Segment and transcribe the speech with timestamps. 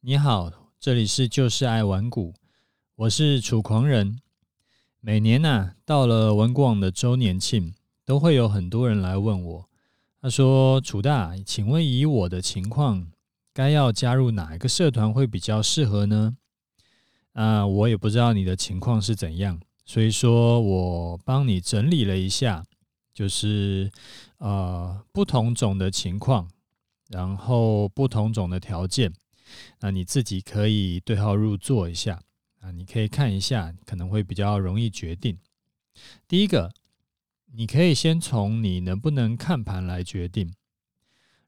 [0.00, 2.32] 你好，这里是就是爱玩股，
[2.94, 4.20] 我是楚狂人。
[5.00, 7.74] 每年呐、啊，到了玩股网的周年庆，
[8.04, 9.68] 都会有很多人来问我。
[10.22, 13.10] 他说：“楚大，请问以我的情况，
[13.52, 16.36] 该要加入哪一个社团会比较适合呢？”
[17.34, 22.64] 啊，我也不知道你的情况是怎样，所以说我帮你整理了一下，
[23.12, 23.90] 就是
[24.36, 26.48] 呃不同种的情况，
[27.08, 29.12] 然后不同种的条件。
[29.80, 32.22] 那你自己可以对号入座一下
[32.60, 35.38] 啊，你可以看一下，可能会比较容易决定。
[36.26, 36.72] 第一个，
[37.52, 40.52] 你可以先从你能不能看盘来决定。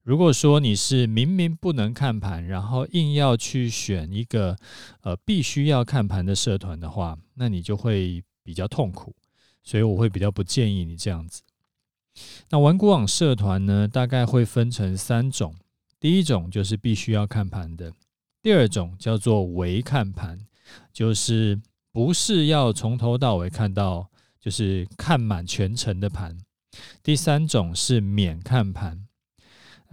[0.02, 4.56] 如果说你是明明不能看盘，然后硬要去选一个
[5.02, 9.14] 呃必须要看盘的社团的话，那你就会比较痛苦。
[9.62, 11.42] 所以我会比较不建议你这样子。
[12.48, 15.55] 那玩股网社团呢，大概会分成三种。
[16.00, 17.92] 第一种就是必须要看盘的，
[18.41, 20.41] 第二种叫做微看盘，
[20.95, 21.61] 就是
[21.92, 24.08] 不是要从头到尾看到，
[24.41, 26.38] 就是看满全程的盘。
[27.02, 29.06] 第三种是免看盘，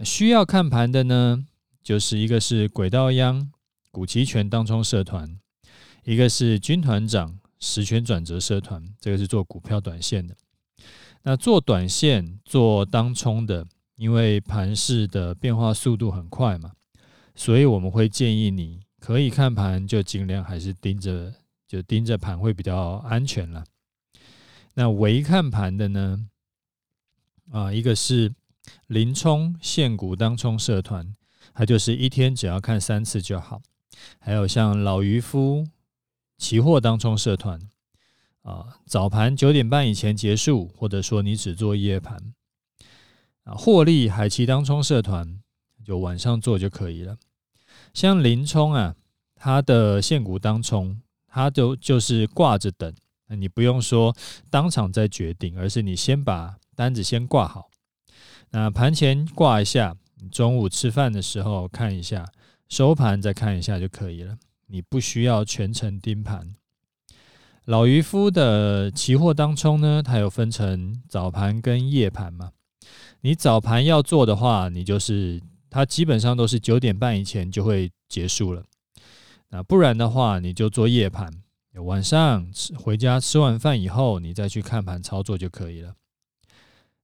[0.02, 1.44] 需要看盘的呢，
[1.82, 3.52] 就是一个是轨道央
[3.90, 5.38] 股期权当冲社团，
[6.04, 10.34] 一个是军团长十权转折社团，这个是做股票短线的。
[11.24, 13.66] 那做短线做当冲的。
[13.98, 16.72] 因为盘势的变化速度很快嘛，
[17.34, 21.34] 所以我们会建议你可以看盘，就尽量还是盯着，
[21.66, 23.64] 就盯着盘会比较安全了。
[24.74, 26.28] 那微看盘的呢？
[27.50, 28.32] 啊，一个是
[28.86, 31.16] 林冲现股当冲社团，
[31.52, 33.60] 它就是一天只要看三次就好。
[34.20, 35.66] 还有像老渔夫
[36.36, 37.60] 期货当冲社团，
[38.42, 42.32] 啊，早盘九点半以前结束，或者说你只做夜盘。
[43.48, 45.40] 啊获利海奇当冲社团
[45.82, 47.16] 就晚上做就可以了。
[47.94, 48.94] 像林冲啊，
[49.34, 52.94] 他的现股当冲，他就就是挂着等，
[53.28, 54.14] 你不用说
[54.50, 57.70] 当场再决定，而是你先把单子先挂好。
[58.50, 59.96] 那盘前挂一下，
[60.30, 62.30] 中午吃饭的时候看一下，
[62.68, 64.36] 收盘再看一下就可以了。
[64.66, 66.54] 你不需要全程盯盘。
[67.64, 72.52] 老渔夫的期货当冲呢，它有分成早盘跟夜盘嘛。
[73.20, 78.64] 你早盘要做的话，你就是它基本上都是九点半以前就会结束了。
[79.48, 81.42] 那不然的话，你就做夜盘，
[81.74, 85.94] 晚上吃回家吃完饭以后，你再去看盘操作就可以了。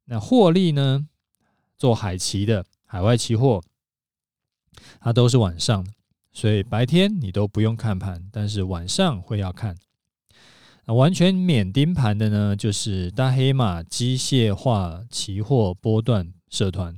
[0.04, 1.08] 那获利呢？
[1.76, 3.60] 做海期的海外期货，
[5.00, 5.90] 它都是晚上的，
[6.32, 9.76] 所以白天你都不用看盘，但是晚上会要看。
[10.86, 16.94] 那完全免盯盘的呢，就是大黑马机械化期货波段社团，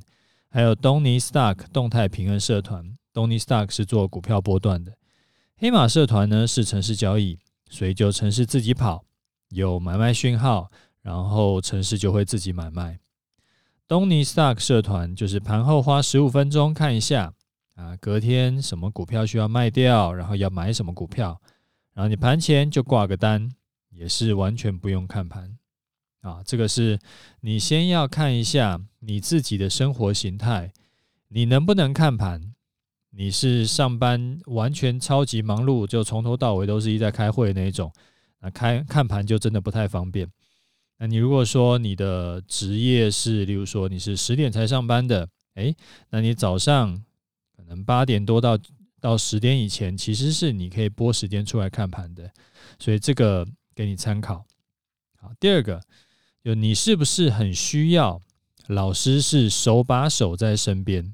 [0.49, 2.97] 还有东尼 Stock 动态平衡社团。
[3.13, 4.93] 东尼 Stock 是做股票波段的，
[5.57, 7.39] 黑马社团呢是城市交易，
[7.71, 9.05] 所以就城市自己跑，
[9.51, 10.69] 有买卖讯号，
[11.03, 12.99] 然后城市就会自己买卖。
[13.87, 17.33] 东尼 Stock 社团就是盘后花十五分钟看一下
[17.77, 21.41] 啊，隔天什么股票需要卖掉，然后要买什么股票，
[21.95, 23.49] 然后你盘前就挂个单。
[23.97, 25.57] 也是完全不用看盘
[26.21, 26.99] 啊，这个是
[27.41, 30.73] 你先要看一下你自己的生活形态，
[31.29, 32.53] 你能不能看盘？
[33.11, 37.91] 你是上班完全超级忙碌，就从头到尾都是一在开会那一种，
[38.41, 40.31] 那开看盘就真的不太方便。
[40.99, 45.75] 那你如果说你的职业是，例如说你是十点才上班的，诶，
[46.11, 47.03] 那你早上
[47.57, 48.59] 可能八点多到
[49.01, 52.31] 到十点以前，其实是你可以拨时间出来看盘的，
[52.79, 53.47] 所以这个。
[53.77, 54.47] 给你参考。
[55.21, 55.83] 好，第二个，
[56.43, 58.23] 就你是不是很需要
[58.69, 61.13] 老师是手把手在身边，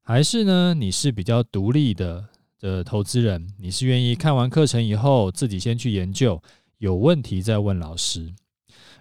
[0.00, 3.46] 还是呢，你是比较独立的的投资人？
[3.58, 6.42] 你是愿意看完课程以后自己先去研究，
[6.78, 8.34] 有问题再问老师？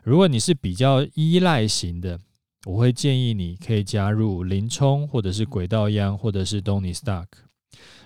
[0.04, 2.20] 如果你是比较依赖型的，
[2.66, 7.28] 我会建议你可以加入林冲，或者是轨道央，或者是东尼 Stock。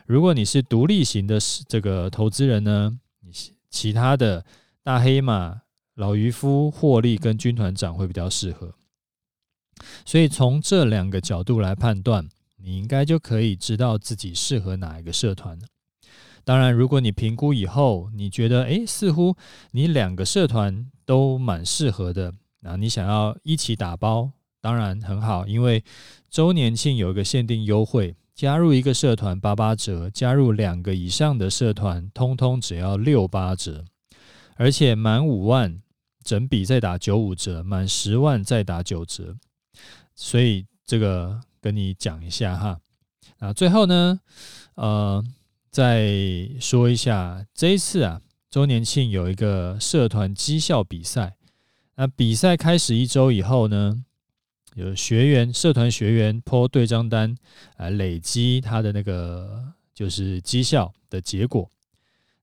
[0.06, 3.32] 如果你是独立型的这个投资人呢，你
[3.72, 4.46] 其他的。
[4.86, 5.64] 大黑马、
[5.96, 8.76] 老渔夫、获利跟军团长会比较适合，
[10.06, 15.58] 所以从这两个角度来判断，你应该就可以知道自己适合哪一个社团。
[16.44, 19.36] 当然，如果你评估以后，你觉得诶，似乎
[19.72, 25.84] 你两个社团都蛮适合的，那你想要一起打包，当然很好，因为
[26.30, 33.84] 周年庆有一个限定优惠，加入一个社团八八折，加入两个以上的社团，通通只要六八折。
[34.56, 35.82] 而且满五万
[36.24, 39.38] 整笔再打九五折，满十万再打九折，
[40.16, 42.80] 所以这个跟你讲一下哈。
[43.40, 44.20] 啊，最后呢，
[44.76, 45.24] 呃，
[45.70, 46.10] 再
[46.60, 51.36] 说一下，这一次啊，周年庆有一个社团绩效比赛。
[51.96, 54.04] 那比赛开始一周以后呢，
[54.76, 57.36] 有学员、社团学员 po 对账单
[57.78, 61.70] 来累积他的那个就是绩效的结果。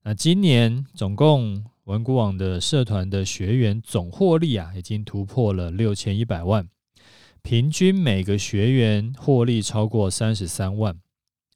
[0.03, 6.67] 那今年总共文股网的社团的学员总获利啊，已经突破了六千一百万，
[7.43, 10.99] 平均每个学员获利超过三十三万。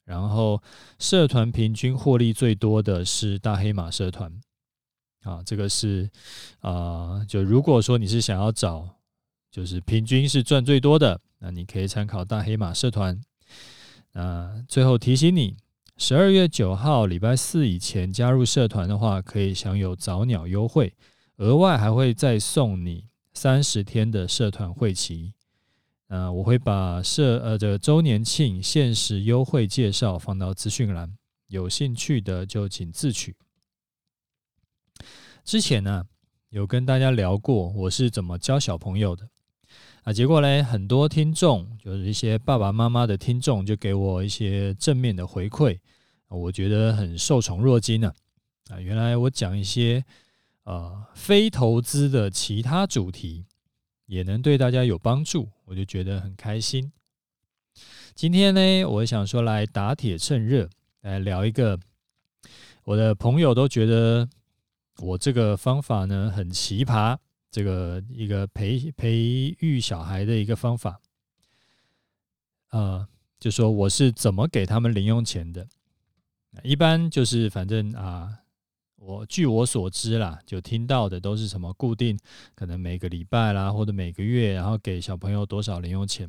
[0.04, 0.62] 然后
[0.98, 4.30] 社团平均获利最多的是大黑马社团，
[5.22, 6.10] 啊，这个是
[6.60, 8.86] 啊、就如果说你是想要找，
[9.50, 13.18] 就是平均是赚最多的，那你可以参考大黑马社团。
[14.12, 15.56] 那最后提醒你，
[15.98, 20.92] 十二月九号礼拜四以前加入社团的话，可以享有早鸟优惠，
[21.36, 25.32] 额外还会再送你三十天的社团会期。
[26.08, 31.16] 呃，我会把社呃这个周年庆限时优惠介绍放到资讯栏，
[31.48, 33.34] 有兴趣的就请自取。
[35.44, 36.04] 之前呢，
[36.50, 39.26] 有跟大家聊过我是怎么教小朋友的
[40.06, 45.76] 啊，结果呢，很多听众就是一些爸爸妈妈的听众，就给我一些正面的回馈，
[46.28, 48.12] 我觉得很受宠若惊呢。
[48.68, 50.04] 啊，原来我讲一些
[50.62, 53.44] 呃非投资的其他主题。
[54.06, 56.92] 也能对大家有帮助，我就觉得很开心。
[58.14, 60.70] 今天呢，我想说来打铁趁热，
[61.00, 61.76] 来聊一个
[62.84, 64.28] 我的朋友都觉得
[65.00, 67.18] 我这个方法呢很奇葩，
[67.56, 71.00] 这个一个培培育小孩的一个方法。
[72.68, 73.08] 呃，
[73.40, 75.66] 就说我是怎么给他们零用钱的，
[76.62, 78.40] 一般就是反正啊。
[78.98, 82.18] 我据我所知啦，就听到的都是什么固定，
[82.56, 86.28] 可能每个礼拜啦，或者每个月，然后给小朋友多少零用钱。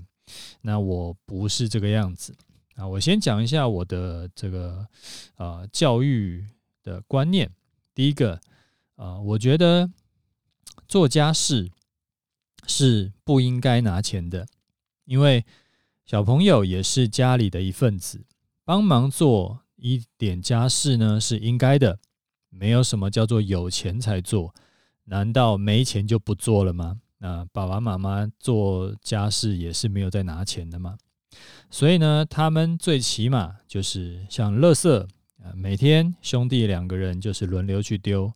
[0.62, 2.35] 那我不是这个样子
[2.75, 2.85] 啊。
[2.85, 4.88] 我先讲一下我的这个
[5.38, 6.45] 呃教育
[6.83, 7.50] 的观念。
[7.95, 8.33] 第一个
[8.95, 9.89] 啊、呃，我觉得
[10.87, 11.71] 做家事
[12.65, 14.47] 是不应该拿钱的，
[15.05, 15.45] 因为
[16.05, 18.25] 小朋友也是家里的一份子，
[18.63, 21.99] 帮忙做一点家事呢是应该的。
[22.49, 24.55] 没有什么叫做有钱才做，
[25.03, 27.01] 难道没钱就不做了吗？
[27.19, 30.97] 那爸爸妈妈做家事也是没有在拿钱的吗？
[31.69, 35.01] 所以呢，他们最起码就是像垃圾
[35.43, 38.33] 啊，每天兄弟两个人就是轮流去丢，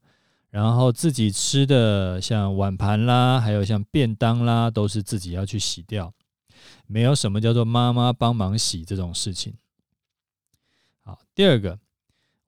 [0.52, 6.14] 然后自己吃的像碗盘啦，还有像便当啦，都是自己要去洗掉，
[6.86, 9.56] 没有什么叫做妈妈帮忙洗这种事情。
[11.02, 11.80] 好，第二个。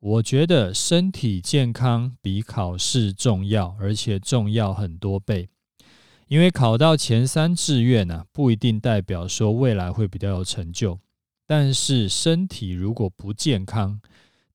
[0.06, 5.48] 我觉得身体健康比考试重要，而且重要很多倍。
[6.28, 11.00] 因为考到前三志愿呢，不一定代表说未来会比较有成就。
[11.48, 14.02] 但是身体如果不健康，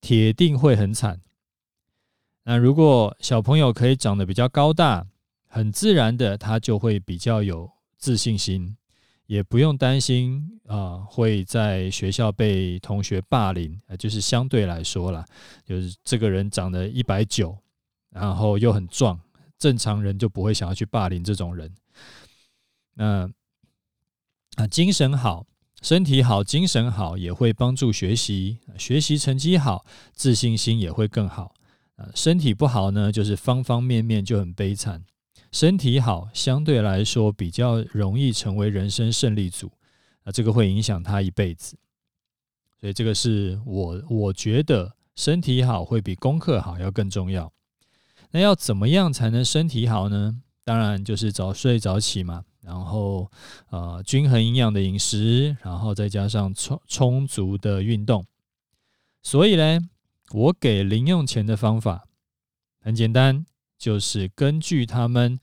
[0.03, 1.23] 铁定会很惨。
[2.49, 5.07] 那如果小朋友可以长得比较高大，
[5.49, 8.75] 很自然的，他就会比较有自信心。
[9.27, 15.27] 也不用担心啊、会在学校被同学霸凌，呃，就是相对来说啦，
[15.63, 17.55] 就是这个人长得一百九，
[18.09, 19.21] 然后又很壮，
[19.59, 21.71] 正常人就不会想要去霸凌这种人。
[22.95, 23.29] 那
[24.55, 25.45] 啊，精神好，
[25.83, 29.85] 身体好，精神好也会帮助学习，学习成绩好，
[30.15, 31.53] 自信心也会更好。
[31.99, 35.05] 啊，身体不好呢，就是方方面面就很悲惨。
[35.51, 39.73] 身体好，相对来说比较容易成为人生胜利组，
[40.23, 41.77] 啊，这个会影响他一辈子。
[42.81, 47.53] 所以这个是我我觉得身体好会比功课好要更重要。
[48.31, 50.41] 那要怎么样才能身体好呢？
[50.65, 53.29] 当然就是早睡早起嘛，然后
[53.71, 58.25] 呃均衡营养的饮食，然后再加上充充足的运动。
[59.23, 59.81] 所以呢，
[60.33, 62.07] 我给零用钱的方法
[62.81, 63.47] 很简单。
[63.79, 65.39] 就是根据他们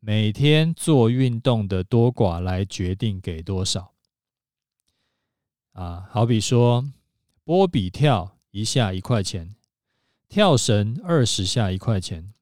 [0.00, 3.92] 每天做运动的多寡来决定给多少
[5.70, 6.84] 啊，好比说
[7.44, 9.54] 波比跳一下一块钱，
[10.28, 12.34] 跳绳二十下一块钱，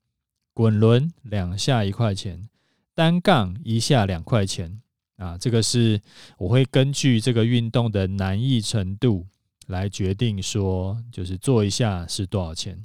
[0.54, 2.48] 滚轮两下一块钱，
[2.94, 4.80] 单杠一下两块钱
[5.16, 6.00] 啊，这个是
[6.38, 9.26] 我会根据这个运动的难易程度
[9.66, 12.84] 来决定说，就是做一下是多少钱。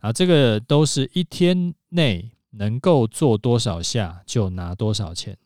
[0.00, 5.36] 啊，这个都是一天内能够做多少下就拿多少钱，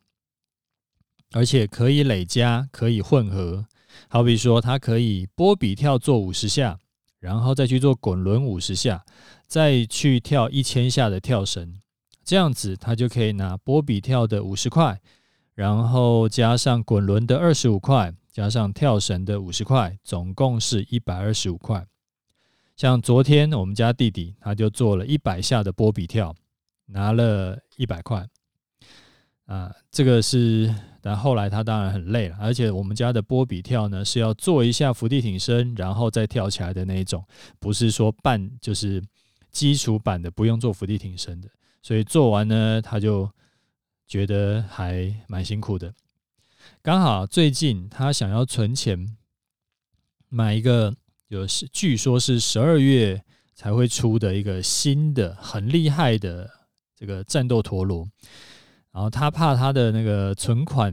[1.33, 3.67] 而且可以累加，可以混合。
[4.09, 6.79] 好比说，他可以波比跳做五十下，
[7.19, 9.05] 然后再去做滚轮五十下，
[9.47, 11.81] 再去跳一千下的跳绳，
[12.25, 15.01] 这样子他就可以拿波比跳的五十块，
[15.55, 21.87] 然后加上滚轮的二十五块，加上跳绳的五十块，总共是一百二十五块。
[22.75, 26.35] 像昨天我们家弟弟他就做了一百下的波比跳，
[26.87, 28.27] 拿了一百块。
[29.45, 37.23] 啊，这个是，但后来他当然很累了，而且我们家的波比跳呢是要做一下伏地挺身，然后再跳起来的那一种，
[37.59, 39.03] 不是说半就是
[39.51, 41.51] 基础版的不用做伏地挺身的，
[41.83, 43.29] 所以做完呢他就
[44.07, 45.93] 觉得还蛮辛苦的。
[46.85, 49.17] 刚好最近他想要存钱
[50.29, 50.93] 买一个，
[51.29, 53.23] 有据说是十二月
[53.55, 56.51] 才会出的一个新的很厉害的
[56.97, 58.09] 这个战斗陀螺。
[58.91, 60.93] 然后他怕他的那个存款，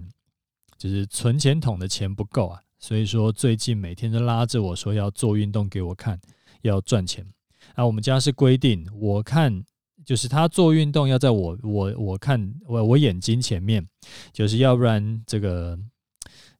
[0.78, 6.22] 就是存钱筒的钱不够啊，所以说最近每天都拉着我说要做运动给我看，
[6.62, 7.26] 要赚钱。
[7.74, 9.64] 啊，我们家是规定，我看
[10.06, 13.88] 就是他做运动要在我我我看我我眼睛前面，
[14.32, 15.78] 就是要不然这个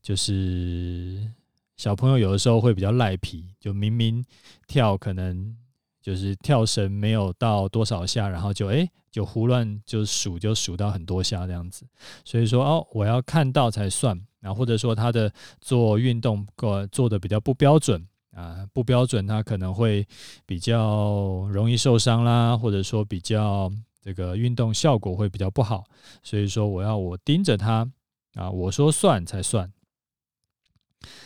[0.02, 1.32] 就是
[1.78, 4.24] 小朋友有的时候会比较赖皮，就明明
[4.68, 5.56] 跳可能
[6.02, 8.90] 就是跳绳没有到多少下，然后就诶。
[9.12, 11.84] 就胡乱就数，就数到很多下这样子，
[12.24, 20.08] 所以说哦，我要看到才算，然后或者说他的做运动过做的比较不标准啊，不标准他可能会
[20.46, 23.72] 比较容易受伤啦，或者说比较
[24.02, 25.86] 这个运动效果会比较不好，
[26.24, 27.90] 所以说我要我盯着他
[28.34, 29.72] 啊，我说算才算。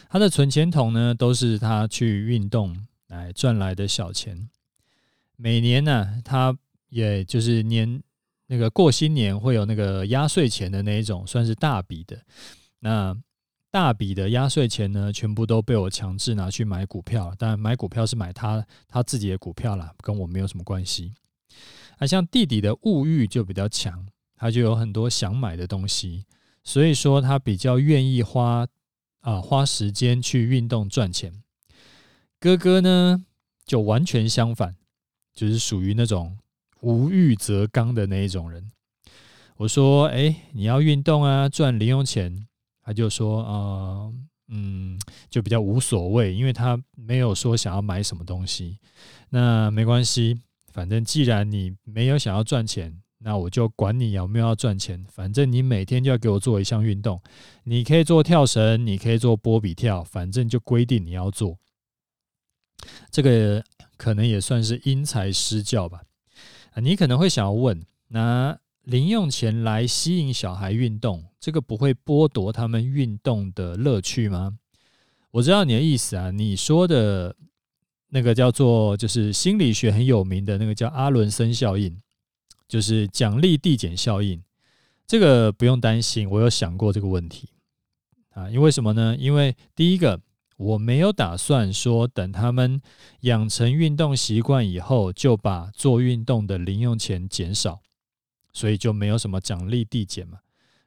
[0.10, 4.50] 他的存钱筒呢，都是他去运动来赚来的小钱，
[5.36, 6.58] 每年呢、他。
[6.94, 8.04] 也就是年
[8.46, 12.22] 那个过新年会有那个压岁钱的那一种，算是大笔的。
[12.82, 13.18] 那
[13.74, 17.34] 大笔的压岁钱呢，全部都被我强制拿去买股票。
[17.40, 21.16] 当然，买股票是买他他自己的股票啦，跟我没有什么关系。
[21.98, 26.28] 啊，像弟弟的物欲就比较强，他就有很多想买的东西，
[26.64, 28.68] 所以说他比较愿意花
[29.22, 31.42] 啊花时间去运动赚钱。
[32.40, 33.26] 哥哥呢，
[33.66, 34.76] 就完全相反，
[35.34, 36.38] 就是属于那种。
[36.82, 38.70] 无欲则刚的那一种人，
[39.56, 42.46] 我说：“哎，你要运动啊，赚零用钱。”
[42.84, 44.12] 他就说：“啊，
[44.50, 45.00] 嗯，
[45.30, 48.78] 就比较无所谓，因为他没有说想要买什么东西。
[49.30, 50.40] 那没关系，
[50.72, 55.06] 反正既然你没有想要赚钱，那我就管你有没有要赚钱。
[55.10, 57.22] 反正你每天就要给我做一项运动，
[57.64, 61.58] 你可以做跳绳，你可以做波比跳，反正就规定你要做。
[63.10, 63.64] 这个
[63.96, 66.02] 可能也算是因材施教吧。”
[66.82, 74.58] 你可能会想要问：拿零用钱来吸引小孩运动，这个不会剥夺他们运动的乐趣吗？
[75.32, 77.36] 我知道你的意思啊，你说的
[78.08, 82.02] 那个叫做，就是心理学很有名的那个叫阿伦森效应，
[82.66, 84.42] 就是奖励递减效应。
[85.06, 87.50] 这个不用担心，我有想过这个问题
[88.30, 89.14] 啊，因为什么呢？
[89.20, 90.22] 因为第一个。
[90.56, 92.80] 我没有打算说等他们
[93.22, 97.82] 养成运动习惯以后，就把做运动的零用钱减少，
[98.54, 100.38] 所以就没有什么奖励递减嘛。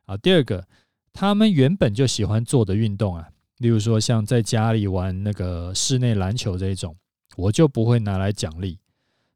[0.06, 0.66] 啊，第二个，
[1.12, 6.96] 他们原本就喜欢做的运动啊，例如说像在家里玩那个室内篮球这一种，
[7.36, 8.78] 我就不会拿来奖励，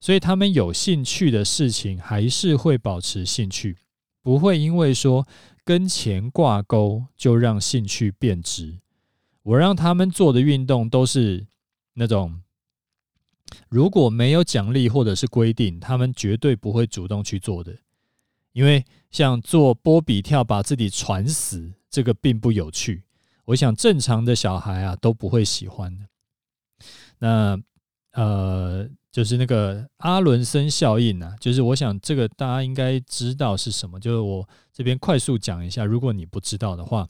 [0.00, 3.76] 所以他们有兴趣的事情还是会保持兴趣，
[4.22, 5.26] 不会因为说
[5.64, 8.78] 跟钱挂钩就让兴趣变质。
[9.42, 11.46] 我让他们做的运动都是
[11.94, 12.42] 那种，
[13.68, 17.76] 如果没有奖励或者是规定，他们绝对不会主动去做的。
[18.52, 23.04] 因为像做波比跳把自己传死，这个并不有趣。
[23.46, 26.06] 我想正常的小孩啊都不会喜欢的。
[27.18, 27.58] 那
[28.12, 37.08] 呃，就是那个阿伦森效应啊，就是我想这个大家应该知道是什么，就是我这边快速讲一下，如果你不知道的话。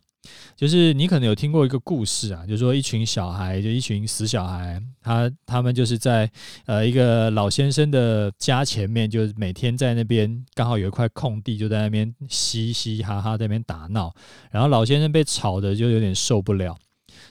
[0.55, 6.31] 就是你可能有听过一个故事啊，就是说一群小孩，就一群死小孩，他他们就是在
[6.67, 14.15] 呃一个老先生的家前面，就是每天在那边刚好有一块空地，就在那边嘻嘻哈哈在那边打闹，
[14.51, 16.77] 然后老先生被吵得就有点受不了，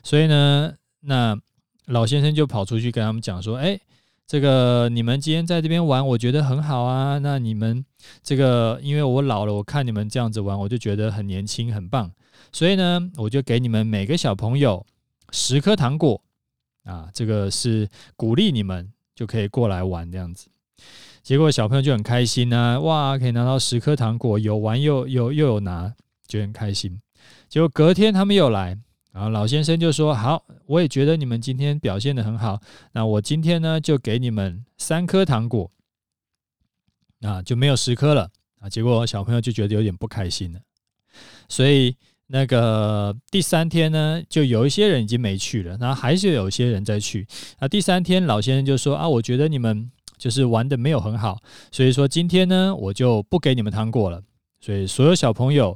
[0.03, 1.38] 所以呢，那
[1.86, 3.79] 老先生就跑出去跟他们讲说：“哎，
[4.30, 7.18] 这个你们今天在这边玩，我觉得很好啊。
[7.18, 7.84] 那你们
[8.22, 12.12] 这个因为我老了，我看你们这样子玩，我就觉得很年轻，很棒。”
[12.54, 14.86] 所以呢，我就给你们每个小朋友
[15.32, 16.22] 十颗糖果
[16.84, 20.48] 啊，这个是鼓励你们就可以过来玩这样子。
[21.24, 25.92] 结果小朋友就很开心啊，哇，可以拿到十颗糖果，有玩又又又有拿，
[26.28, 27.02] 就很开心。
[27.48, 28.78] 结果隔天他们又来，
[29.20, 32.62] 然后老先生就说：“好，我也觉得你们今天表现得很好，
[32.94, 35.70] 那我今天呢就给你们三颗糖果，
[37.24, 38.30] 啊，就没有十颗了
[38.62, 40.60] 啊。”结果小朋友就觉得有点不开心了，
[41.50, 41.98] 所以。
[42.32, 47.28] 那个第三天呢，就有一些人已经没去了，然后还是有一些人在去。
[47.58, 54.22] 啊，第三天老先生就说：“啊，我觉得你们就是玩得没有很好，所以说今天呢，我就不给你们糖果了。”
[54.62, 55.76] 所以所有小朋友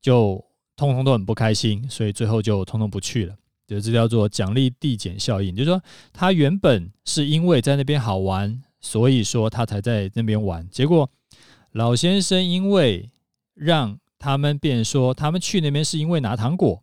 [0.00, 0.44] 就
[0.86, 3.34] 通通都很不开心，所以最后就通通不去了。
[3.66, 5.80] 就这叫做奖励递减效应，就是说
[6.12, 10.68] 他原本是因为在那边好玩，所以说他才在那边玩。
[10.70, 11.08] 结果
[11.70, 13.08] 老先生因为
[13.54, 16.82] 让他们变说，他们去那边是因为拿糖果，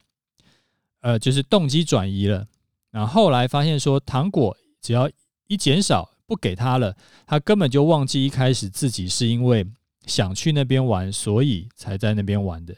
[1.02, 2.48] 呃，就是动机转移了。
[2.90, 5.10] 然后后来发现说，糖果只要
[5.48, 9.68] 一减少，不给他了，他根本就忘记一开始自己是因为
[10.06, 12.74] 想去那边玩，所以才在那边玩的。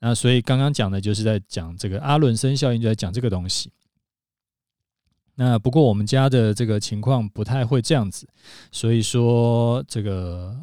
[0.00, 3.70] 那所以刚刚讲的就是在讲这个阿伦森效应，就在讲这个东西。
[5.34, 8.28] 那不过我们家的这个情况不太会这样子，
[8.72, 10.58] 所以说这个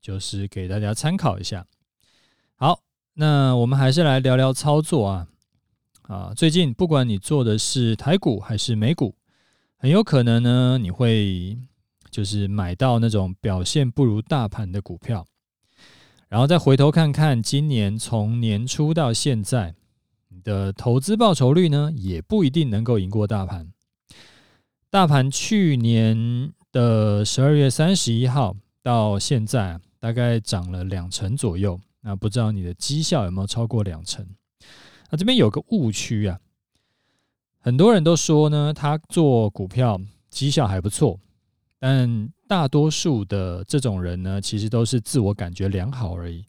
[0.00, 1.66] 就是给大家参考一下。
[2.56, 2.82] 好，
[3.14, 5.28] 那我们还是来聊聊操作啊。
[6.02, 9.14] 啊，最近不管你做的是台股还是美股，
[9.76, 11.58] 很有可能呢，你会
[12.10, 15.26] 就是买到那种表现不如大盘的股票，
[16.28, 19.74] 然后再回头看看今年从年初到现在，
[20.28, 23.72] 你的投资报酬率呢，也不一定能够赢过大盘。
[24.90, 31.80] 大盘去年的十二月三十一号到现在，大概涨了两成左右。
[32.00, 34.26] 那不知道你的绩效有没有超过两成？
[35.10, 36.38] 那这边有个误区啊，
[37.58, 41.18] 很多人都说呢，他做股票绩效还不错，
[41.78, 46.46] 但大多数的这种人呢，其实都是自我感觉良好而已。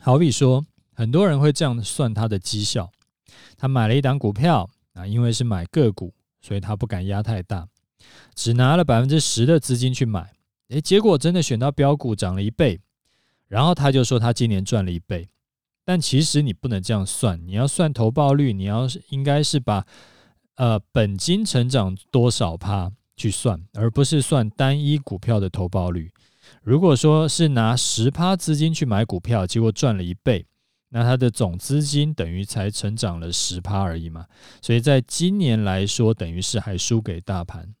[0.00, 2.92] 好比说，很多人会这样算他的绩效：
[3.56, 7.66] 他买了一档股票啊，因为是买个股，所以他不敢压太大，
[8.34, 10.34] 只拿了百分之十的资金去买。
[10.68, 12.78] 诶，结果真的选到标股涨了一倍，
[13.48, 15.28] 然后他就说他今年赚了一倍，
[15.84, 19.86] 但其实你不能这样算，你要算投报率，你要应该是把
[20.56, 26.10] 呃本金成长多少趴去算，而不是算单一股票的投报率。
[26.62, 30.46] 如果说是拿十趴资金去买股票，结果赚了一倍，
[30.90, 34.24] 那它的总资金等于才成长了十趴而已嘛，
[34.62, 37.74] 所以在今年来说，等于是还输给大盘。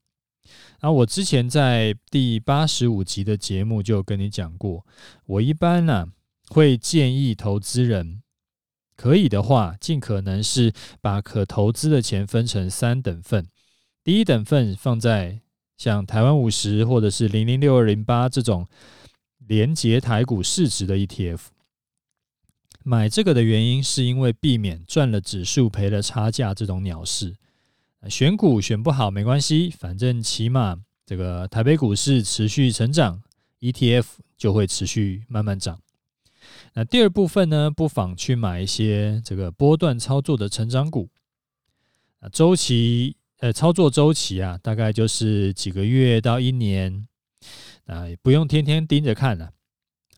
[0.80, 4.84] 那我之前在第八十五集的节目就跟你讲过，
[5.24, 6.08] 我一般呢、
[6.48, 8.22] 会建议投资人，
[8.96, 13.46] 可以的话，尽可能是把可投资的钱分成三等份。
[14.02, 15.40] 第一等份放在
[15.76, 18.66] 像台湾五十或者是零零六二零八这种
[19.46, 21.40] 连接台股市值的 ETF。
[22.84, 27.36] 买这个的原因是因为避免赚了指数赔了差价这种鸟事。
[28.08, 33.20] 选股选不好没关系，反正起码这个台北股市持续成长
[33.60, 34.06] ，ETF
[34.38, 35.80] 就会持续慢慢涨。
[36.72, 41.10] 那第二部分呢，不妨去买一些这个波段操作的成长股。
[42.20, 47.06] 啊，周期呃，操作周期啊，大概就是几个月到一年，
[47.86, 49.50] 啊，也不用天天盯着看了。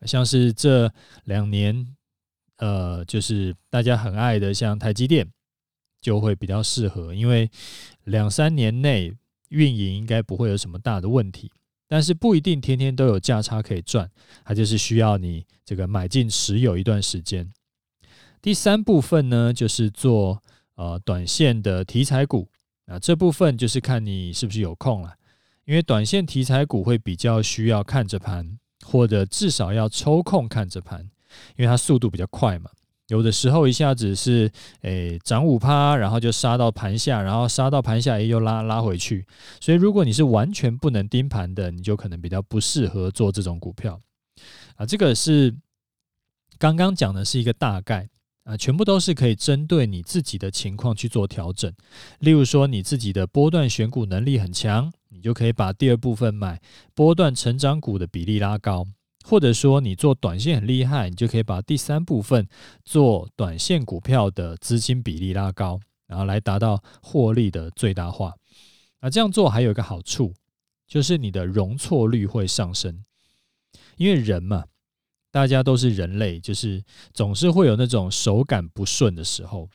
[0.06, 0.92] 像是这
[1.24, 1.96] 两年，
[2.56, 5.28] 呃，就是大家很爱的，像台积电。
[6.02, 7.50] 就会比较适合，因为
[8.04, 9.14] 两三年内
[9.50, 11.52] 运营应该不会有什么大的问题，
[11.86, 14.10] 但是不一定天天都有价差可以赚，
[14.42, 17.52] 它就是需要你这个买进持有一段时间。
[18.40, 20.42] 第三部分呢，就是做
[20.76, 22.48] 呃短线的题材股，
[22.90, 25.14] 啊，这部分就是看你是不是有空了，
[25.64, 31.00] 因为短线题材股会比较需要看着盘，或者至少要抽空看着盘，
[31.56, 32.68] 因为它速度比较快嘛。
[33.06, 34.50] 有的时候一下子是
[34.82, 39.24] 诶涨五趴，然后就杀到盘下，然后杀到盘下又拉拉回去。
[39.60, 44.00] 所以如果你是完全不能盯盘的，你就可能比较不适合做这种股票
[44.74, 44.84] 啊。
[44.84, 45.54] 这个是
[46.58, 48.08] 刚刚讲的是一个大概
[48.50, 51.72] 啊，全部都是可以针对你自己的情况去做调整。
[52.18, 56.60] 例如说你自己的波段选股能力很强，你就可以把第二部分买
[56.92, 58.84] 波段成长股的比例拉高。
[59.22, 62.48] 或者说你做短线很厉害，你就可以把第三部分
[62.84, 68.34] 做短线股票的资金比例拉高，然后来达到获利的最大化。
[69.00, 70.34] 那这样做还有一个好处，
[70.88, 73.04] 就是你的容错率会上升。
[73.96, 74.64] 因为人嘛，
[75.30, 79.68] 大家都是人类，就是总是会有那种手感不顺的时候，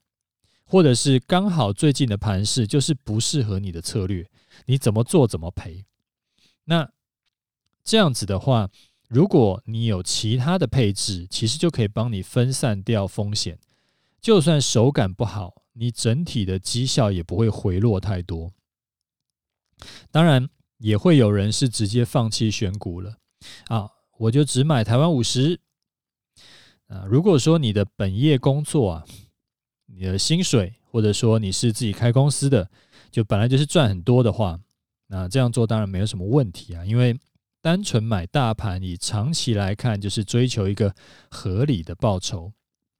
[0.65, 4.29] 或者是刚好最近的盘势就是不适合你的策略，
[4.65, 5.85] 你怎么做怎么赔。
[6.65, 6.91] 那
[7.83, 8.69] 这样子的话。
[9.07, 13.59] 如果你有其他的配置，其实就可以帮你分散掉风险。
[14.19, 18.51] 就算手感不好，你整体的绩效也不会回落太多。
[20.09, 23.17] 当然，也会有人是直接放弃选股了
[23.67, 23.87] 啊，
[24.17, 25.60] 我就只买台湾五十。
[26.88, 29.06] 啊，如果说你的本业工作啊，
[29.88, 32.69] 你的薪水，或者说你是自己开公司的，
[33.10, 34.60] 就本来就是赚很多的话，
[35.08, 37.17] 那这样做当然没有什么问题啊，因为
[37.62, 40.93] 单纯买大盘，以长期来看，就是追求一个
[41.32, 42.54] 合理的报酬，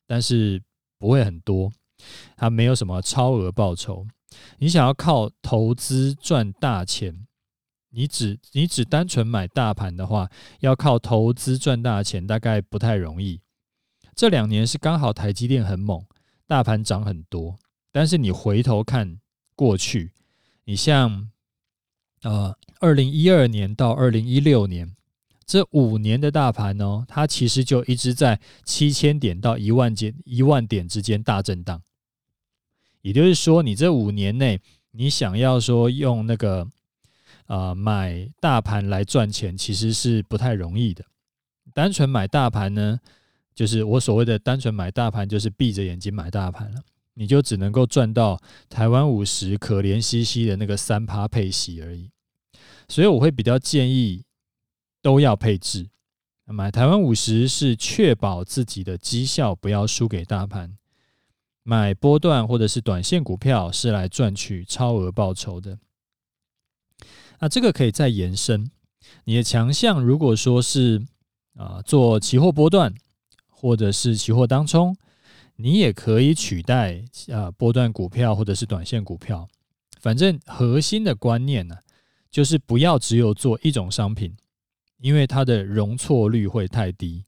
[0.08, 0.60] 但是
[0.98, 1.72] 不会很多，
[2.36, 4.08] 它没有什么超额报酬。
[4.58, 7.28] 你想要靠投资赚大钱，
[7.96, 10.30] 你只你只单纯买大盘的话，
[10.60, 13.40] 要靠投资赚大钱，大概不太容易。
[14.14, 16.06] 这两年是刚好台积电很猛，
[16.46, 17.58] 大盘涨很多，
[17.94, 19.20] 但是你回头看
[19.56, 20.12] 过去，
[20.66, 21.30] 你像
[22.24, 24.94] 呃二零一二年到二零一六年
[25.46, 31.82] 这五年的大盘哦，它其实就一直在七千点到一万点一万点之间大震荡。
[33.02, 34.60] 也就是说，你这五年内，
[34.92, 36.68] 你想要说用那个
[37.48, 41.06] 呃买大盘来赚钱，其实是不太容易的。
[41.74, 43.00] 单纯买大盘呢，
[43.54, 46.82] 就是我所谓的单纯买大盘，就是闭着眼睛买大盘了，
[47.16, 52.12] 你就只能够赚到台湾五十可怜兮兮的那个三趴配息而已。
[52.88, 54.24] 所以我会比较建议
[55.02, 55.90] 都要配置，
[56.46, 60.78] 买台湾五十是确保自己的绩效不要输给大盘。
[61.64, 65.80] 买波段或者是短线股票是来赚取超额报酬的。
[67.40, 68.70] 那这个可以再延伸，
[69.24, 71.06] 你的强项如果说是
[71.56, 72.94] 啊做期货波段
[73.50, 74.96] 或者是期货当冲，
[75.56, 79.48] 你也可以取代啊波段股票或者是短线股票。
[80.00, 81.76] 反正核心的观念呢，
[82.30, 84.36] 就是不要只有做一种商品，
[85.00, 87.24] 因为它的容错率会太低。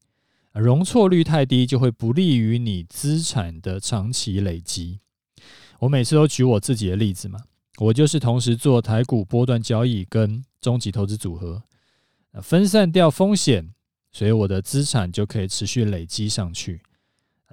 [0.54, 5.00] 容错率太低，就会不利于你资产的长期累积。
[5.80, 7.40] 我每次都举我自己的例子嘛，
[7.78, 11.64] 我就是同时做台股波段交易跟终极投资组合，
[12.42, 13.74] 分散掉风险，
[14.12, 16.82] 所以我的资产就可以持续累积上去。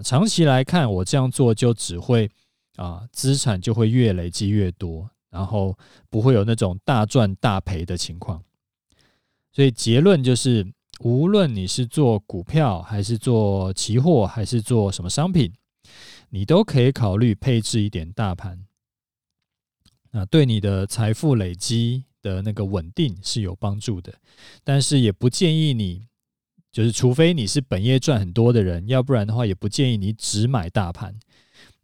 [0.02, 2.30] 长期来看，我这样做就只会
[2.76, 5.78] 啊，资产就会越累积越多，然后
[6.10, 8.42] 不会有那种大赚大赔的情况。
[9.52, 10.66] 所以结论就是。
[11.00, 15.52] 无论你是做股票，还是做期货，还是做什么商品，
[16.30, 18.64] 你都可以考虑配置一点大盘。
[20.14, 24.14] 那对你的财富累积的那个稳定是有帮助的。
[24.62, 26.06] 但是也不建议你，
[26.70, 31.14] 就是除非你是本业赚很多的人，要不然的话，也不建议你只买大盘，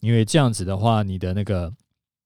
[0.01, 1.75] 因为这样子的话，你的那个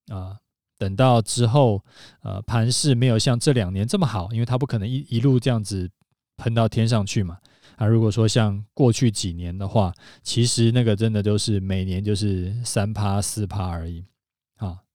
[0.09, 0.37] 啊，
[0.77, 1.83] 等到之后
[2.21, 5.91] 呃盘势没有像这两年这么好，因为它不可能一一路这样子。
[6.37, 7.39] 喷到天上去嘛？
[7.77, 14.05] 啊，如果说像过去几年的话，其实那个真的都是每年就是三趴四趴而已。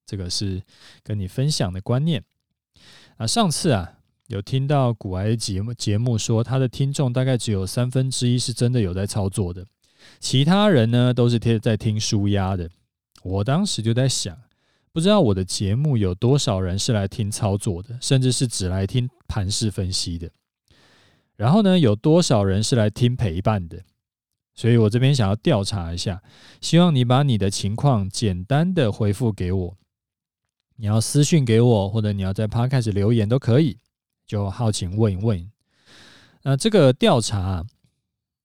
[0.10, 0.60] 这个是
[1.04, 2.24] 跟你分享的观念。
[3.18, 9.64] 啊，上次啊有听到古埃节目节目说，他的听众大概只有三分之一是真的有在操作的，
[10.20, 12.68] 其他人呢都是贴在听书压的。
[13.22, 14.36] 我当时就在想，
[14.92, 20.32] 不知道我的节目有多少人是来听操作的，甚至是只来听盘势分析的。
[21.36, 23.84] 然后呢，有多少人是来听陪伴的？
[24.56, 26.22] 所以我这边想要调查一下，
[26.60, 29.78] 希望你把你的情况简单的回复给我。
[30.80, 33.78] 你要私信给我，或者你要在 Podcast 留言都可以。
[34.26, 35.52] 就好奇问一问。
[36.44, 37.66] 那这个调查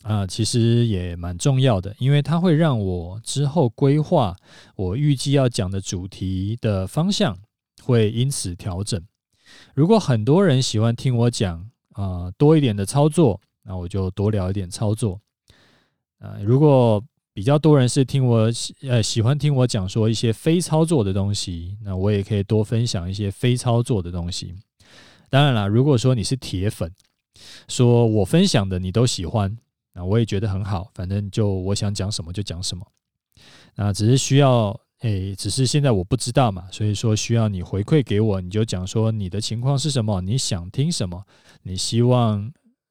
[0.02, 4.34] 啊，其实也蛮重要的，因为它会让我之后规划
[4.74, 7.38] 我预计要讲的主题的方向，
[7.84, 9.00] 会因此调整。
[9.74, 15.20] 如果很多人喜欢听我讲，啊、多一点的操作，那我就多聊一点操作。
[16.18, 17.00] 啊、如果
[17.34, 18.48] 比较多人是听我
[18.82, 24.54] 呃喜欢听我讲说一些非操作的东西，那我也可以多分享一些非操作的东西。
[25.28, 26.90] 当然了，如果说你是铁粉，
[27.68, 29.58] 说我分享的你都喜欢，
[29.92, 30.90] 那我也觉得很好。
[30.94, 32.86] 反正就我想讲什么就讲什么，
[33.74, 34.80] 那只是需要。
[35.00, 41.22] 诶，只是现在我不知道嘛，所以说需要你回馈给我，你就讲说你的情况是什么，你想听什么，
[41.62, 42.50] 你希望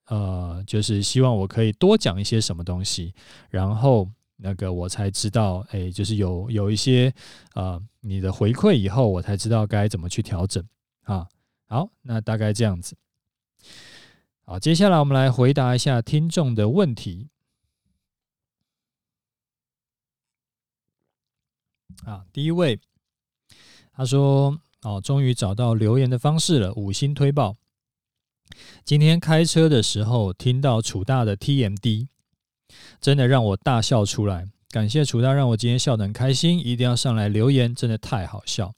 [0.09, 3.15] 呃，就是希望我可以多讲一些什么东西，
[3.49, 7.13] 然后那个我才知道，诶，就是有有一些
[7.55, 10.63] 呃你的回馈以后，我才知道该怎么去调整
[11.03, 11.27] 啊。
[11.67, 12.95] 好，那大概这样子。
[14.45, 17.29] 好，接下来我们来回答一下听众的问题。
[22.05, 22.79] 啊，第一位，
[23.93, 27.55] 他说：“哦，终于找到留言的方式了，五星推报。
[28.83, 32.09] 今天开车的时候听到楚大的 TMD，
[33.01, 34.45] 真的让我大笑出来。
[34.69, 38.73] 感谢楚大，让我今天笑得很开心，一定要上来留言，真的太好笑。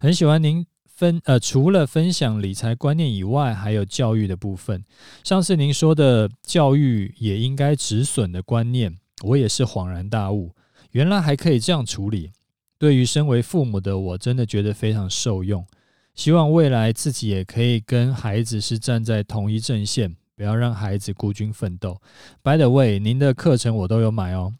[0.00, 4.82] 很喜欢您分呃，除了分享理财观念以外，还有教育的部分。
[5.22, 10.54] 上次您说的教育也应该止损的观念。”我也是恍然大悟，
[10.92, 12.30] 原来还可以这样处理。
[12.78, 15.66] 对于身为父母的我，真的觉得非常受用。
[16.14, 22.00] 希望未来自己也可以跟孩子是站在同一阵线，不要让孩子孤军奋斗。
[22.44, 24.54] By the way，您的课程我都有买哦。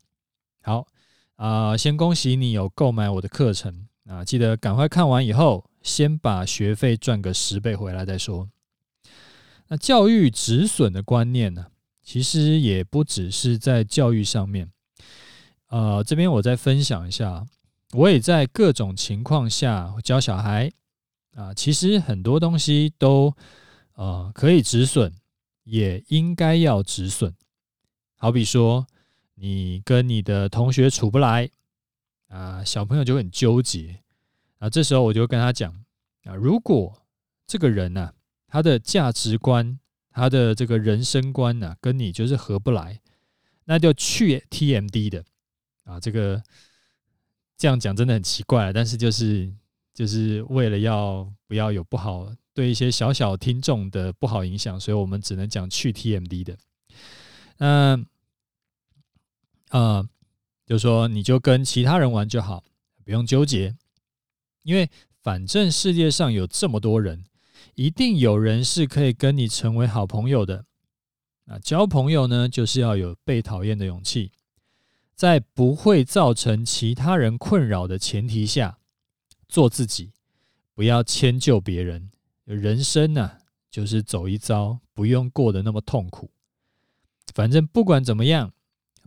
[0.60, 0.88] 好
[1.36, 4.24] 啊，先恭喜你有购买我的课程啊！
[4.24, 8.48] 记得赶快看完以后，先把学费赚个十倍回来再说。
[9.68, 11.66] 那教育止损的观念呢，
[12.02, 14.72] 其实也不只是在教育上面。
[15.68, 17.46] 呃，这边我再分享一下。
[17.92, 20.72] 我也在各种情况下教小孩
[21.36, 23.32] 啊，其实很多东西都
[23.94, 25.12] 呃可以止损，
[25.68, 27.34] 也应该要止损。
[28.16, 28.86] 好比说，
[29.34, 31.50] 你跟你的同学处不来
[32.28, 34.00] 啊，小朋友就很纠结
[34.58, 34.70] 啊。
[34.70, 35.72] 这时候我就跟他讲
[36.24, 37.06] 啊，如果
[37.46, 38.14] 这个人呢，
[38.46, 39.78] 他的价值观、
[40.10, 43.00] 他的这个人生观呢，跟你就是合不来，
[43.64, 45.24] 那就去 TMD 的
[45.84, 46.42] 啊，这个。
[47.60, 49.52] 这样讲真的很奇怪，但是就是
[49.92, 56.58] 就是为了要不要有不好对一些小小听众的不好影响，所以我们只能讲去 TMD 的。
[57.58, 58.04] 嗯，
[59.70, 60.04] 呃，
[60.66, 62.64] 就说你就跟其他人玩就好，
[63.04, 63.76] 不用纠结，
[64.64, 64.90] 因为
[65.22, 67.22] 反正世界上有这么多人，
[67.76, 70.64] 一定有人是可以跟你成为好朋友的。
[71.46, 74.32] 啊，交朋友呢，就是要有被讨厌的勇气。
[75.14, 78.80] 在不会造成其他人困扰的前提下，
[79.46, 80.10] 做自己，
[80.74, 82.10] 不要迁就别人。
[82.54, 83.30] 人生呢、
[83.70, 86.30] 就是走一遭，不用过得那么痛苦。
[87.34, 88.52] 反正不管怎么样，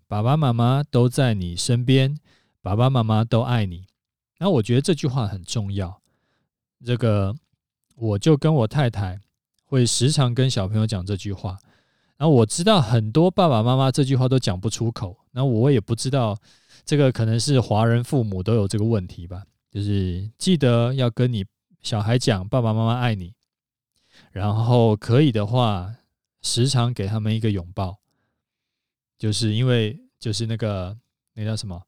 [0.08, 2.18] 爸爸妈妈都在你身边，
[2.62, 3.86] 爸爸妈妈都爱你。
[4.38, 6.02] 那我觉得这句话很重要。
[6.86, 7.36] 这个，
[7.96, 9.20] 我就跟我太太
[9.66, 11.58] 会时常跟小朋友讲这句话。
[12.18, 16.38] 然后我知道很多爸爸妈妈这句话都讲不出口，那我也不知道
[16.86, 21.44] 这个可能是华人父母都有这个问题吧，就是记得要跟你
[21.82, 23.34] 小孩讲爸爸妈妈爱你，
[24.32, 25.96] 然后可以的话
[26.42, 28.00] 时常给他们一个拥抱，
[29.18, 30.98] 就是因为就是那个
[31.34, 31.82] 那叫什么，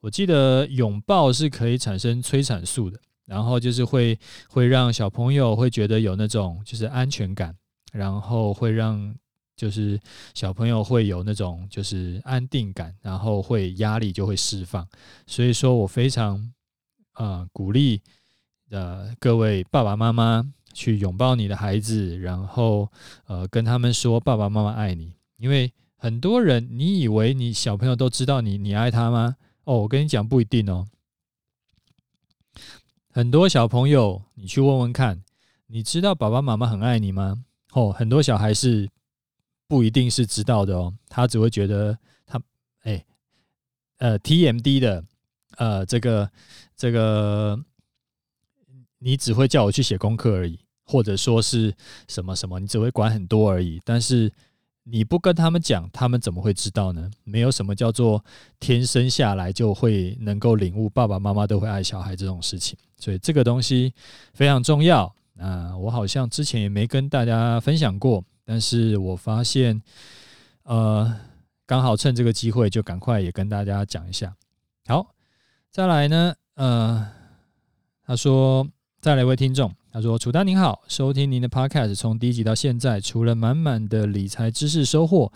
[0.00, 4.18] 我记得拥抱是可以产生催产素的，然后就是会
[4.48, 7.56] 会让小朋友会觉得有那种就是安全感，
[7.92, 9.14] 然后会让。
[9.56, 10.00] 就是
[10.34, 14.84] 小朋友会有那种就是安定感，然后会压力就会释放。
[15.28, 16.52] 所以说我非常
[17.12, 18.02] 呃鼓励
[18.74, 22.90] 呃各位爸爸妈妈去拥抱你的孩子，然后
[23.26, 25.14] 呃跟他们说爸爸妈妈爱你。
[25.36, 29.36] 因为很多人你以为你小朋友都知道你你爱他吗？
[29.64, 30.86] 哦，我跟你讲不一定哦。
[33.10, 35.22] 很多小朋友你去问问看，
[35.68, 37.44] 你知道爸爸妈妈很爱你吗？
[37.72, 38.90] 哦，很多小孩是。
[39.66, 42.40] 不一定是知道的哦，他只会觉得他
[42.82, 43.02] 哎，
[43.96, 45.02] 呃，TMD 的，
[45.56, 46.30] 呃，这个
[46.76, 47.58] 这个，
[49.04, 51.74] 你只会叫我去写功课而已，或者说是
[52.08, 53.78] 什么什么，你只会管很多而已。
[53.84, 54.32] 但是
[54.82, 57.10] 你不跟他们讲，他们怎么会知道呢？
[57.22, 58.24] 没有什么叫做
[58.58, 63.92] 天生下来就会能够领悟爸爸妈妈都会爱小孩这种事情，所以这个东西
[64.32, 65.14] 非常重要。
[65.38, 68.24] 啊，我好像之前也没跟大家分享过。
[68.46, 69.82] 但是我发现，
[70.62, 71.14] 呃，
[71.66, 74.34] 刚好趁这个机会，就赶快也跟大家讲一下。
[74.86, 75.14] 好，
[75.70, 77.06] 再来呢，呃，
[78.06, 78.68] 他说，
[79.04, 85.30] 再来一位听众，他说：“楚丹您好，收听您的 Podcast 从第一集到现在，除了满满的理财知识收获，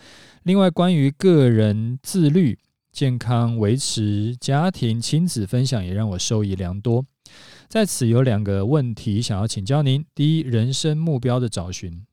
[0.44, 2.58] 另外关于个人自律、
[2.92, 7.04] 健康维持、家庭亲子分享，也让我受益良多。
[7.68, 12.06] 在此有两个问题想要请教您：第一，人生目标的找寻。”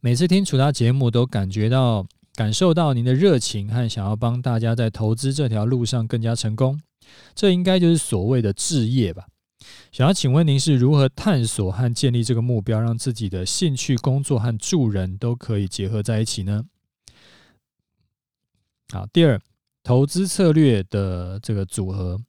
[0.00, 6.78] 每次听楚大节目，都感觉到、感受到您的热情和想要帮大家在投资这条路上更加成功。
[7.34, 9.24] 这应该就是所谓的置业吧？
[9.90, 16.64] 想要请问您是如何探索和建立这个目标，让自己的兴趣、工作和助人都可以结合在一起呢？
[18.90, 19.40] 好，第二，
[19.82, 22.20] 投资策略的这个组合。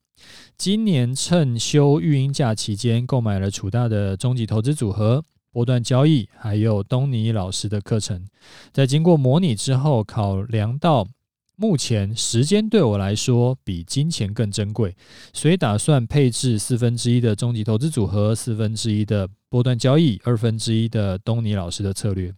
[0.58, 5.24] 今年趁休育婴假期间，购买了楚大的终极投资组合。
[5.52, 8.26] 波段交易，还有东尼老师的课程，
[8.72, 11.08] 在经过模拟之后，考量到
[11.56, 14.96] 目前时间对我来说比金钱更珍贵，
[15.34, 22.34] 所以打算配置四分之一的终极投资组合，四分之一的波段交易，二分之一的东尼老师的策略。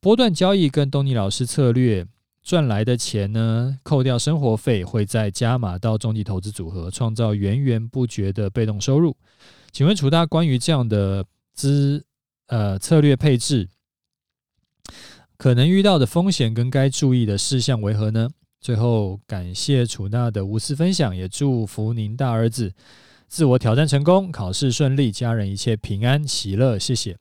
[0.00, 2.06] 波段交易跟东尼老师策略
[2.42, 9.16] 赚来的钱呢，扣掉生活费，会再加码到终极投资组合，创造源源不绝的被动收入。
[9.72, 12.04] 请问楚大，关于这样的资
[12.46, 13.68] 呃，策略配置
[15.40, 18.28] 可能遇到的风险跟该注意的事项为何呢？
[18.60, 22.74] 最后感谢楚娜的无私分享，也祝福您大儿子
[23.26, 26.78] 自我挑战成功，考试顺利，家人一切平安喜乐。
[26.78, 27.16] 谢谢。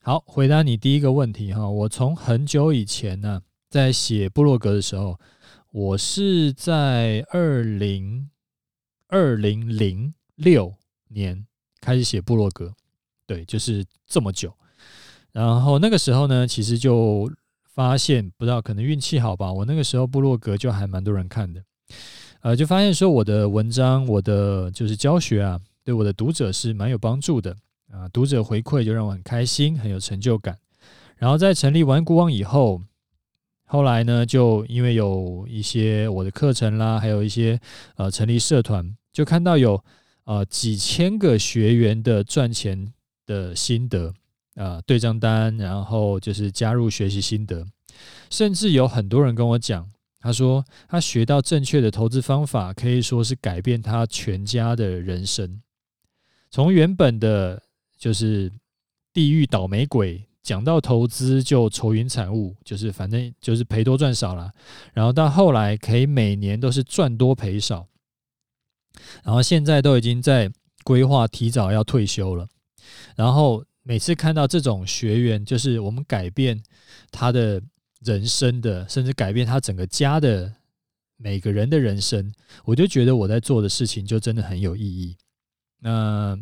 [0.00, 5.20] 好，回答你第一个问题哈，我从很久以前呢，在写部落格的时候，
[5.70, 8.30] 我是在二零
[9.08, 10.74] 二零零六
[11.08, 11.46] 年
[11.82, 12.72] 开始写部落格，
[13.26, 14.50] 对，就是这么久。
[15.32, 17.30] 然后那个时候呢，其实就
[17.74, 21.62] 发现，不知道可能运气好吧，我那个时候部落格就还蛮多人看的，
[22.40, 27.54] 呃，就发现说我的文章，我的就是教学啊，对我的读者是蛮有帮助的
[27.92, 30.58] 啊，读者回馈就让我很开心，很有成就感。
[31.16, 32.80] 然后在成立玩股网以后，
[33.66, 37.60] 后来呢，就因为有一些我的课程啦，还有一些
[37.96, 39.82] 呃成立社团，就看到有
[40.24, 42.92] 呃几千个学员的赚钱
[43.26, 44.14] 的心得。
[44.58, 47.64] 啊，对账单，然后就是加入学习心得，
[48.28, 55.62] 甚至有很多人跟我讲，他说他学到正确的投资方法，可以说是改变他全家的人生。
[56.50, 57.62] 从原本的
[57.96, 58.50] 就是
[59.12, 64.50] 地狱倒霉鬼，讲到投资就愁云惨雾，就是反正就是赔多赚少了，
[64.92, 67.86] 然后到后来可以每年都是赚多赔少，
[69.22, 70.50] 然后现在都已经在
[70.82, 72.48] 规划提早要退休了，
[73.14, 73.64] 然后。
[73.88, 76.62] 每次看到这种学员，就是我们改变
[77.10, 77.58] 他的
[78.04, 80.52] 人生的，甚至改变他整个家的
[81.16, 82.30] 每个人的人生，
[82.66, 85.16] 我就觉得我在做的事情就真的很有意义。
[85.80, 86.38] 那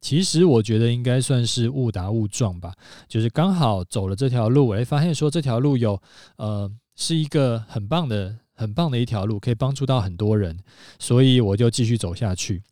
[0.00, 2.72] 其实我觉得应该算是误打误撞吧，
[3.06, 6.00] 就是刚好走了这条路，哎，发现说这条路有
[6.38, 10.58] 呃是一个很棒的、很棒的一条路，可以帮助到很多人，
[10.98, 12.62] 所以我就继续走下去。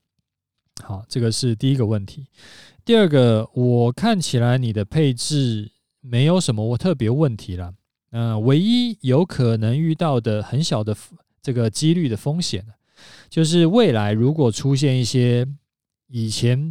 [0.82, 2.26] 好，这个是第一个问题。
[2.84, 7.72] 第二个，我看起来你的配置没有什么我特别问题了。
[8.10, 10.94] 嗯，唯一有可能遇到的很小的
[11.40, 12.64] 这个几率的风险，
[13.28, 15.46] 就是未来如果出现一些
[16.08, 16.70] 以前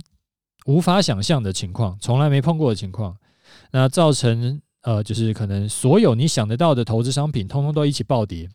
[0.66, 3.18] 无法想象的情况，从来没碰过的情况，
[3.72, 8.50] 那造成呃，就是可能所有你想得到的投资商品，通通都一起暴跌。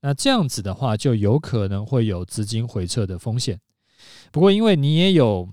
[0.00, 3.60] 那这样子的话，就有可能会有资金回撤的风险。
[4.30, 5.48] 不过，因为你也有。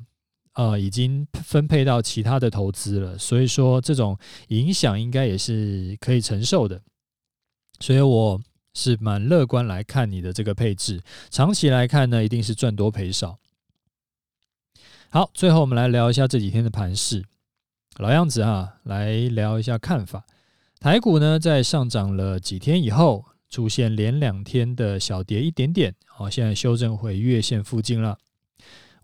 [0.58, 6.82] 呃，已经分配到其他的投资了，所以说这种影响应该也是可以承受的，
[7.80, 8.42] 所以我
[8.74, 13.38] 是蛮乐观来看你的这个配置，长期来看呢，一定是赚多赔少。
[15.12, 17.24] 好，最后我们来聊一下这几天的盘势，
[17.98, 20.26] 老样子啊，来聊一下看法。
[20.80, 28.18] 台股呢，在上涨了几天以后，出现连两天的小跌一点点，好，现在修正回月线附近了。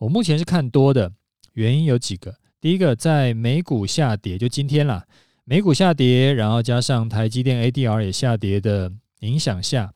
[0.03, 1.13] 我目前是看多的。
[1.53, 5.05] 原因有几个，第一个，在美股下跌，就今天啦，
[5.45, 9.93] 美股下跌，然后加上台积电 ADR 也下跌的影响下，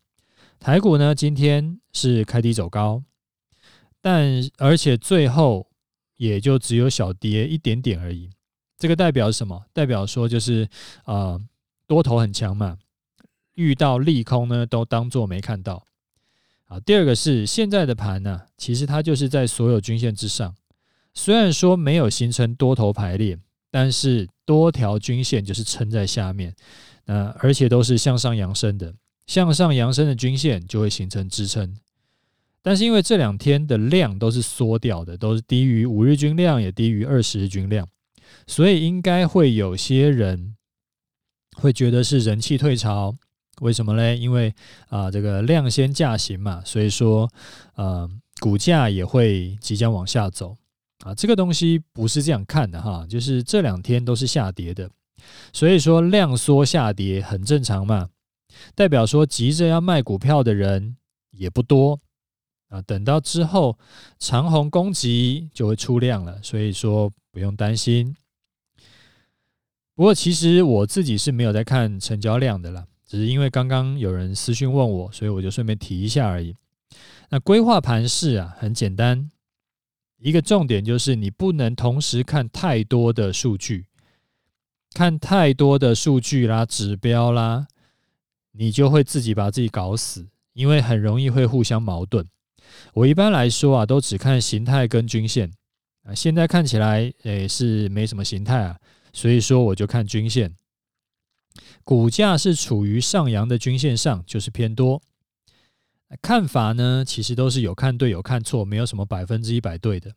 [0.59, 3.03] 台股呢今天是开低走高，
[3.99, 5.67] 但而且最后
[6.15, 8.29] 也就只有小跌一点点而已。
[8.77, 9.65] 这个代表什么？
[9.73, 10.69] 代表说就是
[11.05, 11.41] 呃
[11.85, 12.77] 多头很强嘛，
[13.55, 15.83] 遇到利空呢都当作没看到。
[16.69, 20.53] 好，第二个是现在的盘呢，其实它就是在所有均线之上。
[21.13, 23.39] 虽然说没有形成多头排列，
[23.71, 26.53] 但是多条均线就是撑在下面，
[27.05, 28.93] 那而且都是向上扬升的，
[29.25, 31.73] 向上扬升的均线就会形成支撑。
[32.61, 37.87] 但是因为这两天的量都是缩掉的，都是低于五日均量，也低于二十日均量，
[38.45, 40.57] 所以应该会有些人
[41.55, 43.15] 会觉得是人气退潮。
[43.61, 44.17] 为什么嘞？
[44.17, 44.53] 因为
[44.89, 47.29] 啊、这个量先价行嘛，所以说
[47.75, 50.55] 呃，股价也会即将往下走。
[51.05, 54.89] 啊，这个东西不是这样看的哈，就是这两天都是下跌的，
[55.53, 58.09] 所以说量缩下跌很正常嘛，
[58.73, 60.97] 代表说急着要卖股票的人
[61.29, 61.99] 也不多
[62.69, 63.77] 啊，等到之后
[64.17, 68.15] 长虹攻击就会出量了，所以说不用担心。
[69.93, 76.55] 不过其实我自己是没有在看成交量的啦，只是因为刚刚有人私讯问我，所以我就顺便提一下而已。
[77.29, 79.31] 那规划盘势啊，很简单。
[80.19, 83.85] 一个重点就是你不能同时看太多的数据，
[84.93, 87.67] 看太多的数据啦、指标啦，
[88.51, 92.27] 你就会自己把自己搞死，因为很容易会互相矛盾。
[92.93, 95.51] 我一般来说啊，都只看形态跟均线
[96.03, 96.15] 啊。
[96.15, 98.77] 现在看起来诶是没什么形态啊，
[99.13, 100.51] 所以说我就看均线，
[101.87, 105.01] 股价是处于上扬的均线上，就是偏多。
[106.21, 110.13] 看法呢，其实都是有看对有看错，没有什么百分之一百对的。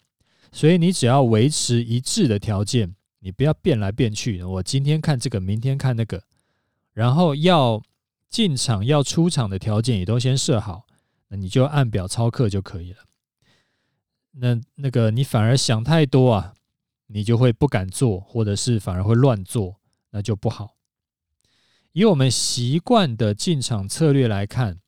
[0.50, 4.42] 所以你只要维持一致的条件，你不要变来变去。
[4.42, 6.24] 我今天看这个，明天看那个，
[6.92, 7.80] 然后要
[8.28, 10.88] 进场要出场的条件也都先设好，
[11.28, 12.98] 那你就按表操课就可以了。
[14.32, 16.54] 那那个你反而想太多啊，
[17.06, 19.76] 你就会不敢做，或者是反而会乱做，
[20.10, 20.74] 那就不好。
[21.93, 24.78] 以我们习惯的进场策略来看，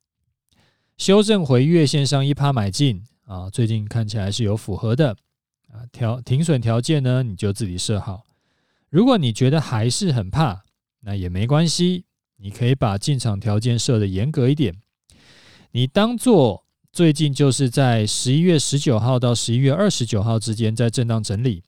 [0.96, 5.16] 修正回月线上一趴买进啊，最近看起来是有符合的
[5.72, 5.82] 啊。
[5.90, 8.22] 条停损条件呢，你就自己设好。
[8.88, 10.62] 如果你觉得还是很怕，
[11.00, 12.04] 那也没关系，
[12.36, 14.72] 你可以把进场条件设的严格一点。
[15.72, 21.64] 你当做最近就是在十一月十九号到十一月二十九号之间在震荡整理，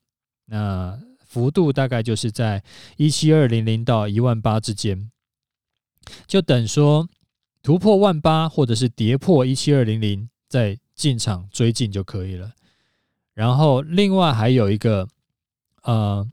[0.47, 2.63] 那幅度大概就是在
[2.99, 5.11] 一七二零零到一万八之间。
[6.27, 7.09] 就等说
[7.63, 12.53] 突破万八，或者是跌破一七二零零，再进场追进就可以了。
[13.33, 15.09] 然后另外还有一个，
[15.83, 16.29] 呃，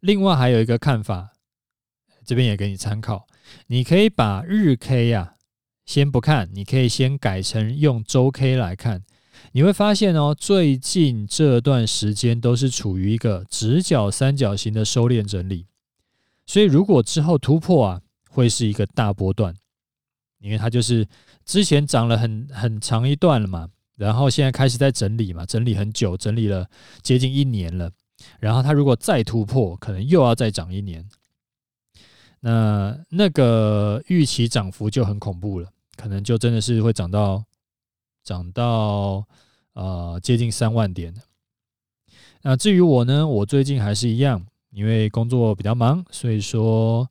[0.00, 1.32] 另外还有一个看法，
[2.26, 3.26] 这边也给你参考。
[3.68, 5.34] 你可以把日 K 呀、啊、
[5.86, 9.04] 先不看，你可以先改成用周 K 来看。
[9.52, 15.66] 你会发现哦，最近这段时间都是处于一个直角三角形的收敛整理，
[16.44, 18.02] 所以如果之后突破啊。
[18.38, 19.52] 会是一个大波段，
[20.38, 21.04] 因为它就是
[21.44, 26.70] 之前涨了很很长一段了嘛，然后现在开始在整理嘛，整理很久，整理了
[27.02, 27.90] 接近一年了，
[28.38, 31.04] 然后它如果再突破，可能又要再涨一年，
[32.38, 37.44] 那那个预期涨幅就很恐怖了，可能就真的是会涨到
[38.22, 39.26] 涨到
[39.72, 41.12] 呃接近三万点。
[42.42, 44.46] 那至于我呢，我最近还是一样。
[44.78, 47.04] 因为工作比较忙，所以说，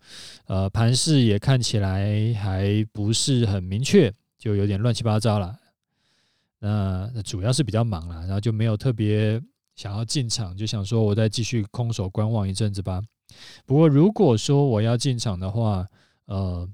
[0.45, 5.59] 呃，盘势也看起来还不是很明确，就有点乱七八糟了。
[6.59, 9.41] 那主要是比较忙了，然后就没有特别
[9.75, 13.01] 想要进场，就想说我再继续空手观望一阵子吧。
[13.65, 15.85] 不过如果说我要进场的话，
[16.27, 16.65] 呃，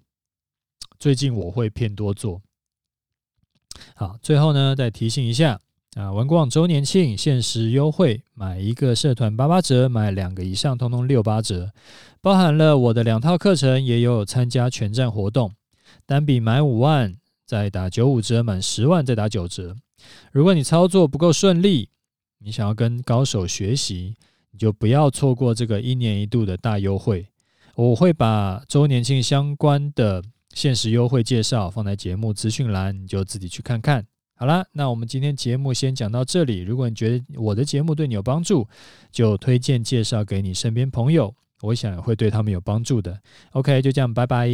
[0.99, 2.39] 最近我会偏多做。
[3.95, 5.59] 好，最后呢，再提醒一下。
[5.95, 11.71] 啊，文广周年庆限时优惠，买一个社团八八折，买两个以上通通六八折，
[12.19, 15.51] 包含了我的两套课程，也有参加全站活动，
[16.07, 17.15] 单笔买五万
[17.45, 19.75] 再打九五折，满十万再打九折。
[20.31, 21.89] 如果你操作不够顺利，
[22.39, 24.15] 你想要跟高手学习，
[24.49, 27.27] 你就不要错过这个一年一度的大优惠。
[27.75, 30.23] 我会把周年庆相关的
[30.55, 34.03] 限时优惠介绍放在节目资讯栏，你就自己去看看。
[34.43, 36.63] 好了，那我们今天节目先讲到这里。
[36.63, 38.67] 如果你觉得我的节目对你有帮助，
[39.09, 43.17] 就推荐介绍给你身边朋友，我想会对他们有帮助的。
[43.51, 44.49] OK，就这样，拜拜。